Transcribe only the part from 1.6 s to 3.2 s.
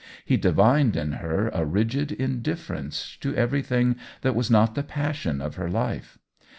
rigid indifference